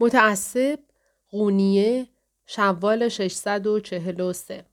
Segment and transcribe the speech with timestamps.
[0.00, 0.78] متعصب
[1.30, 2.08] قونیه
[2.46, 4.66] شوال 643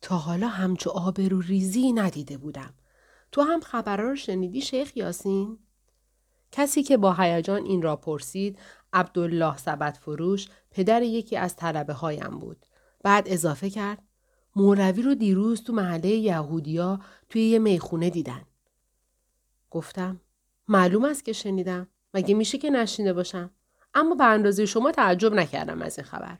[0.00, 2.74] تا حالا همچو آبرو ریزی ندیده بودم.
[3.32, 5.58] تو هم خبرها رو شنیدی شیخ یاسین؟
[6.52, 8.58] کسی که با هیجان این را پرسید
[8.92, 12.66] عبدالله سبت فروش پدر یکی از طلبه هایم بود.
[13.02, 14.02] بعد اضافه کرد
[14.56, 18.42] مولوی رو دیروز تو محله یهودیا توی یه می‌خونه دیدن.
[19.70, 20.20] گفتم
[20.68, 21.88] معلوم است که شنیدم.
[22.14, 23.50] مگه میشه که نشینده باشم؟
[23.94, 26.38] اما به اندازه شما تعجب نکردم از این خبر.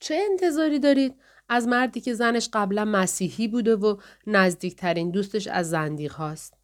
[0.00, 1.14] چه انتظاری دارید؟
[1.48, 6.54] از مردی که زنش قبلا مسیحی بوده و نزدیکترین دوستش از زندیق هاست.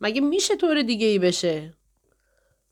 [0.00, 1.74] مگه میشه طور دیگه ای بشه؟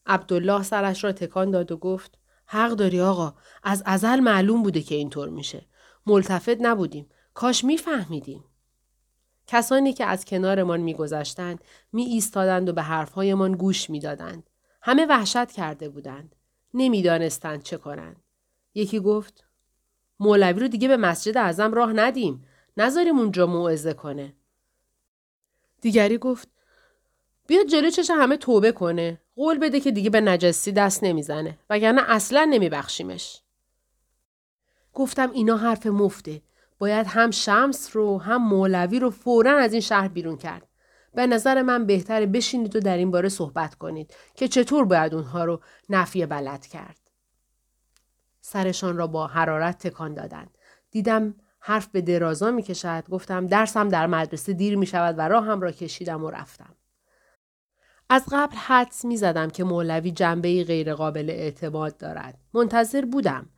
[0.07, 4.95] عبدالله سرش را تکان داد و گفت حق داری آقا از ازل معلوم بوده که
[4.95, 5.67] اینطور میشه.
[6.07, 7.09] ملتفت نبودیم.
[7.35, 8.45] کاش میفهمیدیم.
[9.47, 14.51] کسانی که از کنارمان میگذشتند می ایستادند و به حرفهایمان گوش می‌دادند.
[14.83, 16.37] همه وحشت کرده بودند.
[16.75, 18.17] نمی‌دانستند چه کنند.
[18.75, 19.45] یکی گفت
[20.21, 22.45] مولوی رو دیگه به مسجد اعظم راه ندیم.
[22.77, 24.35] نذاریم اونجا موعظه کنه.
[25.81, 26.49] دیگری گفت
[27.47, 29.21] بیاد جلو چش همه توبه کنه.
[29.37, 31.59] قول بده که دیگه به نجسی دست نمی‌زنه.
[31.71, 33.43] وگرنه اصلا نمیبخشیمش.
[34.95, 36.43] گفتم اینا حرف مفته.
[36.79, 40.66] باید هم شمس رو هم مولوی رو فورا از این شهر بیرون کرد.
[41.17, 45.45] به نظر من بهتره بشینید و در این باره صحبت کنید که چطور باید اونها
[45.45, 46.99] رو نفی بلد کرد.
[48.41, 50.59] سرشان را با حرارت تکان دادند.
[50.91, 53.05] دیدم حرف به درازا می کشد.
[53.11, 56.75] گفتم درسم در مدرسه دیر می شود و راهم را کشیدم و رفتم.
[58.11, 62.39] از قبل حدس می زدم که مولوی جنبه غیرقابل اعتماد دارد.
[62.55, 63.49] منتظر بودم.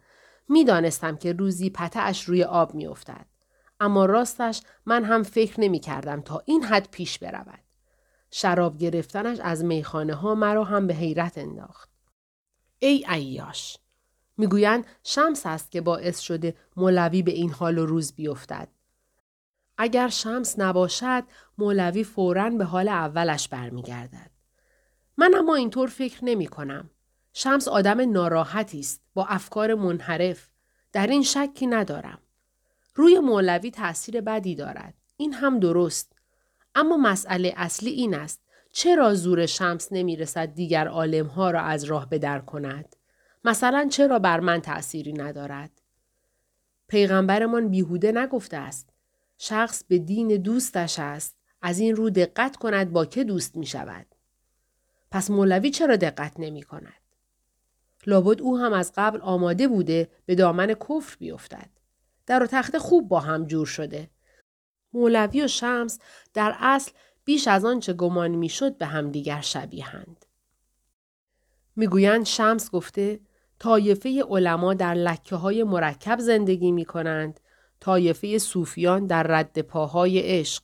[0.49, 3.27] می دانستم که روزی پتهش روی آب می افتد.
[3.81, 7.61] اما راستش من هم فکر نمی کردم تا این حد پیش برود.
[8.31, 11.91] شراب گرفتنش از میخانه ها مرا هم به حیرت انداخت.
[12.79, 13.79] ای ایاش!
[14.37, 18.69] می‌گویند شمس است که باعث شده مولوی به این حال و روز بیفتد.
[19.79, 21.25] اگر شمس نباشد
[21.59, 24.31] مولوی فورا به حال اولش برمیگردد.
[25.17, 26.91] من اما اینطور فکر نمی کنم.
[27.33, 30.49] شمس آدم ناراحتی است با افکار منحرف.
[30.93, 32.19] در این شکی ندارم.
[32.99, 34.95] روی مولوی تأثیر بدی دارد.
[35.17, 36.13] این هم درست.
[36.75, 38.41] اما مسئله اصلی این است.
[38.73, 40.87] چرا زور شمس نمی رسد دیگر
[41.23, 42.97] ها را از راه بدر کند؟
[43.45, 45.71] مثلا چرا بر من تأثیری ندارد؟
[46.89, 48.91] پیغمبرمان بیهوده نگفته است.
[49.39, 51.37] شخص به دین دوستش است.
[51.63, 54.07] از این رو دقت کند با که دوست می شود.
[55.11, 57.03] پس مولوی چرا دقت نمی کند؟
[58.07, 61.78] لابد او هم از قبل آماده بوده به دامن کفر بیفتد.
[62.29, 64.11] در و تخت خوب با هم جور شده.
[64.93, 65.99] مولوی و شمس
[66.35, 66.93] در اصل
[67.25, 70.27] بیش از آنچه گمان می‌شد به همدیگر شبیهند.
[71.77, 73.21] می‌گویند شمس گفته
[73.59, 77.41] طایفه علما در لکه های مرکب زندگی می کنند،
[77.81, 80.63] طایفه صوفیان در رد پاهای عشق.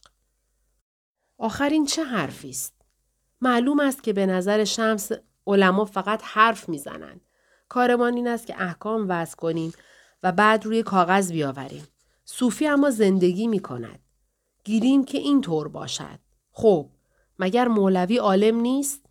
[1.39, 2.75] آخرین چه حرفی است؟
[3.41, 5.11] معلوم است که به نظر شمس
[5.47, 7.21] علما فقط حرف می‌زنند.
[7.69, 9.73] کارمان این است که احکام وضع کنیم
[10.25, 11.87] و بعد روی کاغذ بیاوریم.
[12.25, 13.99] صوفی اما زندگی می کند.
[14.65, 16.19] گیریم که این طور باشد.
[16.51, 16.91] خب،
[17.39, 19.07] مگر مولوی عالم نیست؟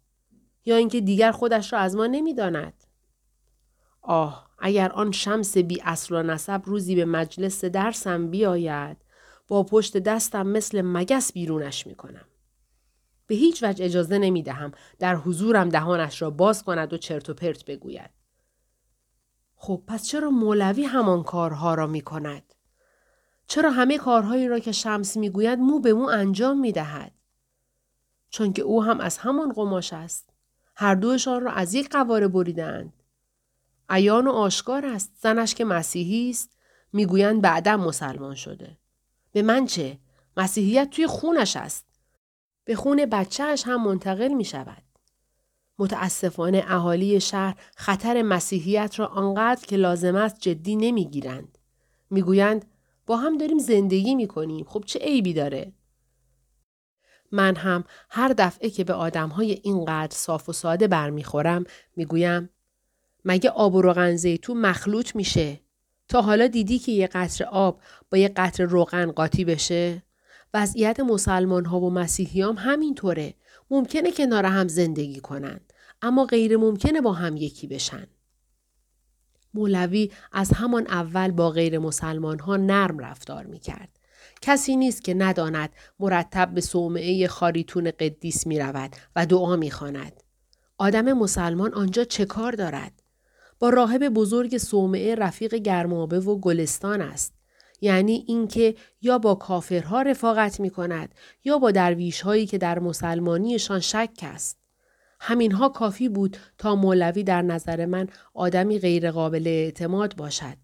[0.66, 2.74] یا اینکه دیگر خودش را از ما نمی‌داند؟
[4.02, 8.98] آه اگر آن شمس بی اصل و نسب روزی به مجلس درسم بیاید
[9.48, 12.26] با پشت دستم مثل مگس بیرونش می کنم.
[13.28, 17.34] به هیچ وجه اجازه نمی دهم در حضورم دهانش را باز کند و چرت و
[17.34, 18.23] پرت بگوید.
[19.66, 22.54] خب پس چرا مولوی همان کارها را می کند؟
[23.48, 27.12] چرا همه کارهایی را که شمس می گوید مو به مو انجام می دهد؟
[28.30, 30.30] چون که او هم از همان قماش است.
[30.76, 32.94] هر دوشان را از یک قواره بریدند.
[33.90, 36.50] عیان و آشکار است زنش که مسیحی است
[36.94, 38.78] می‌گویند بعدا مسلمان شده
[39.32, 39.98] به من چه
[40.38, 41.86] مسیحیت توی خونش است
[42.66, 44.84] به خون بچهش هم منتقل می شود
[45.80, 51.58] متاسفانه اهالی شهر خطر مسیحیت را آنقدر که لازم است جدی نمی‌گیرند
[52.10, 52.66] می‌گویند
[53.06, 55.74] با هم داریم زندگی می کنیم خب چه عیبی داره
[57.32, 61.64] من هم هر دفعه که به آدمهای اینقدر صاف و ساده برمیخورم
[61.96, 62.50] می‌گویم
[63.26, 65.60] مگه آب و روغن زیتون مخلوط میشه؟
[66.08, 67.82] تا حالا دیدی که یه قطر آب
[68.12, 70.04] با یه قطر روغن قاطی بشه؟
[70.54, 73.34] وضعیت مسلمان ها و مسیحیام همینطوره.
[73.72, 75.60] ممکنه کنار هم زندگی کنن.
[76.02, 78.08] اما غیر ممکنه با هم یکی بشن.
[79.54, 84.00] مولوی از همان اول با غیر مسلمان ها نرم رفتار می کرد.
[84.42, 85.70] کسی نیست که نداند
[86.00, 90.24] مرتب به صومعه خاریتون قدیس می رود و دعا می خاند.
[90.78, 93.04] آدم مسلمان آنجا چه کار دارد؟
[93.60, 97.33] با راهب بزرگ صومعه رفیق گرمابه و گلستان است.
[97.84, 103.80] یعنی اینکه یا با کافرها رفاقت می کند یا با درویش هایی که در مسلمانیشان
[103.80, 104.60] شک است.
[105.20, 110.58] همینها کافی بود تا مولوی در نظر من آدمی غیرقابل اعتماد باشد.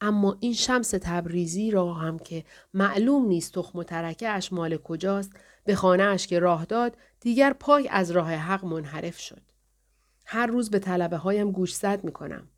[0.00, 2.44] اما این شمس تبریزی را هم که
[2.74, 5.32] معلوم نیست تخم و ترکه اش مال کجاست
[5.64, 9.42] به خانه اش که راه داد دیگر پای از راه حق منحرف شد.
[10.24, 12.48] هر روز به طلبه هایم گوش زد می کنم.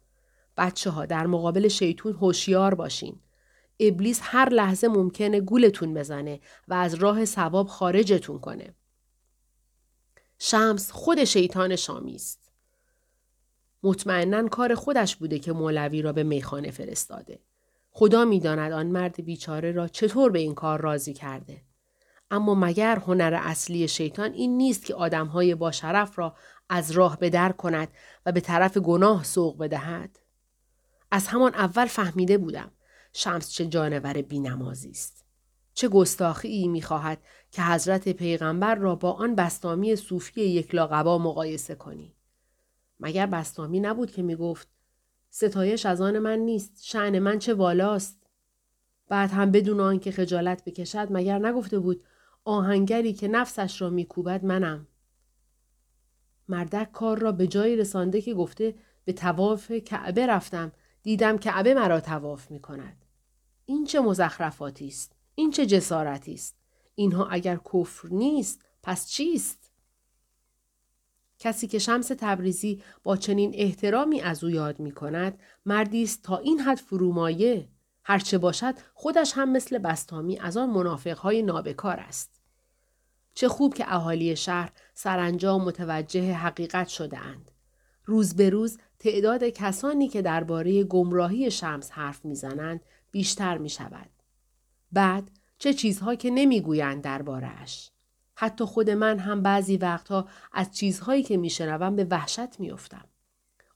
[0.56, 3.20] بچه ها در مقابل شیطون هوشیار باشین.
[3.80, 8.74] ابلیس هر لحظه ممکنه گولتون بزنه و از راه ثواب خارجتون کنه.
[10.38, 12.52] شمس خود شیطان شامی است.
[13.82, 17.40] مطمئنا کار خودش بوده که مولوی را به میخانه فرستاده.
[17.90, 21.62] خدا می‌داند آن مرد بیچاره را چطور به این کار راضی کرده.
[22.30, 26.36] اما مگر هنر اصلی شیطان این نیست که آدمهای با شرف را
[26.68, 27.88] از راه به در کند
[28.26, 30.18] و به طرف گناه سوق بدهد؟
[31.10, 32.70] از همان اول فهمیده بودم
[33.16, 35.24] شمس چه جانور بینمازی است.
[35.74, 37.18] چه گستاخی ای می خواهد
[37.50, 42.14] که حضرت پیغمبر را با آن بستامی صوفی یک لاغبا مقایسه کنی.
[43.00, 44.68] مگر بستامی نبود که می گفت
[45.30, 48.22] ستایش از آن من نیست شعن من چه والاست
[49.08, 52.04] بعد هم بدون آنکه خجالت بکشد مگر نگفته بود
[52.44, 54.86] آهنگری که نفسش را میکوبد منم
[56.48, 58.74] مردک کار را به جایی رسانده که گفته
[59.04, 60.72] به تواف کعبه رفتم
[61.02, 63.05] دیدم کعبه مرا تواف می کند.
[63.66, 66.56] این چه مزخرفاتی است؟ این چه جسارتی است؟
[66.94, 69.70] اینها اگر کفر نیست پس چیست؟
[71.38, 76.36] کسی که شمس تبریزی با چنین احترامی از او یاد می کند مردی است تا
[76.36, 77.68] این حد فرومایه.
[78.04, 82.40] هرچه باشد خودش هم مثل بستامی از آن منافقهای نابکار است.
[83.34, 87.50] چه خوب که اهالی شهر سرانجام متوجه حقیقت شده اند.
[88.04, 92.80] روز به روز تعداد کسانی که درباره گمراهی شمس حرف می‌زنند
[93.10, 94.10] بیشتر می شود.
[94.92, 97.90] بعد چه چیزها که نمی‌گویند دربارهاش.
[98.34, 103.04] حتی خود من هم بعضی وقتها از چیزهایی که میشنوم به وحشت میافتم.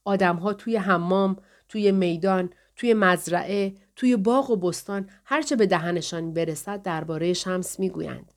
[0.04, 1.36] آدمها توی حمام،
[1.68, 8.32] توی میدان، توی مزرعه، توی باغ و بستان هرچه به دهنشان برسد درباره شمس می‌گویند.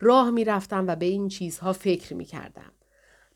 [0.00, 2.72] راه می‌رفتم و به این چیزها فکر می کردم.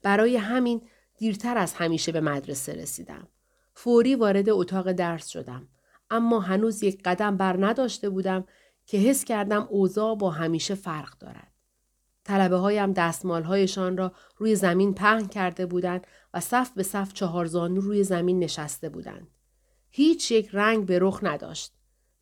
[0.03, 0.83] برای همین
[1.17, 3.29] دیرتر از همیشه به مدرسه رسیدم.
[3.75, 5.69] فوری وارد اتاق درس شدم.
[6.12, 8.44] اما هنوز یک قدم بر نداشته بودم
[8.87, 11.53] که حس کردم اوضاع با همیشه فرق دارد.
[12.25, 17.81] طلبه هایم دستمال هایشان را روی زمین پهن کرده بودند و صف به صف چهارزانو
[17.81, 19.29] روی زمین نشسته بودند.
[19.91, 21.73] هیچ یک رنگ به رخ نداشت.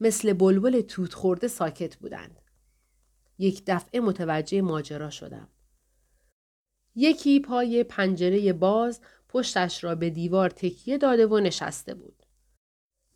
[0.00, 2.40] مثل بلبل توت خورده ساکت بودند.
[3.38, 5.48] یک دفعه متوجه ماجرا شدم.
[6.94, 12.19] یکی پای پنجره باز پشتش را به دیوار تکیه داده و نشسته بود.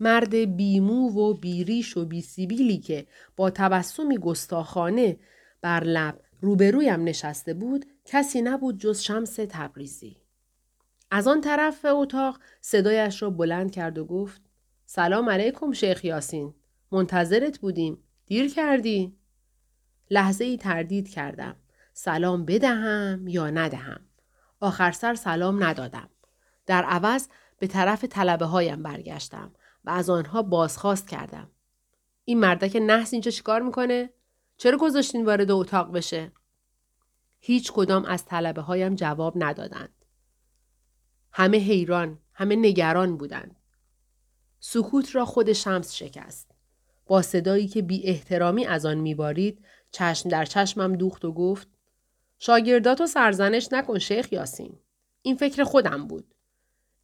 [0.01, 3.07] مرد بیمو و بیریش و بیسیبیلی که
[3.37, 5.17] با تبسمی گستاخانه
[5.63, 10.17] بر لب روبرویم نشسته بود کسی نبود جز شمس تبریزی.
[11.11, 14.43] از آن طرف اتاق صدایش را بلند کرد و گفت
[14.87, 16.55] سلام علیکم شیخ یاسین.
[16.93, 17.99] منتظرت بودیم.
[18.27, 19.17] دیر کردی؟
[20.11, 21.57] لحظه ای تردید کردم.
[21.93, 24.01] سلام بدهم یا ندهم؟
[24.61, 26.09] آخر سر سلام ندادم.
[26.67, 29.53] در عوض به طرف طلبه هایم برگشتم.
[29.85, 31.51] و از آنها بازخواست کردم.
[32.25, 34.11] این مردک نحس اینجا چیکار می‌کنه؟
[34.57, 36.33] چرا گذاشتین وارد اتاق بشه؟
[37.41, 40.05] هیچ کدام از طلبه هایم جواب ندادند.
[41.33, 43.57] همه حیران، همه نگران بودند.
[44.61, 46.51] سکوت را خود شمس شکست.
[47.07, 51.69] با صدایی که بی احترامی از آن میبارید چشم در چشمم دوخت و گفت
[52.39, 54.79] شاگرداتو سرزنش نکن شیخ یاسین.
[55.23, 56.34] این فکر خودم بود.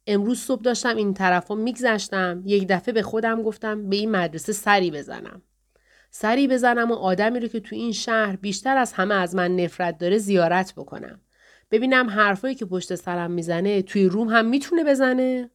[0.07, 4.91] امروز صبح داشتم این طرف میگذشتم یک دفعه به خودم گفتم به این مدرسه سری
[4.91, 5.41] بزنم.
[6.11, 9.97] سری بزنم و آدمی رو که تو این شهر بیشتر از همه از من نفرت
[9.97, 11.21] داره زیارت بکنم.
[11.71, 15.49] ببینم حرفایی که پشت سرم می‌زنه توی روم هم می‌تونه بزنه؟